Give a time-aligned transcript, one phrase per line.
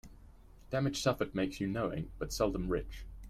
[0.71, 3.05] Damage suffered makes you knowing, but seldom rich.